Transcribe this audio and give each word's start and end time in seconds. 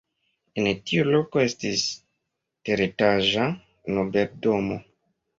En 0.59 0.67
tiu 0.91 1.01
loko 1.15 1.41
estis 1.49 1.83
teretaĝa 2.69 3.43
nobeldomo. 3.99 4.79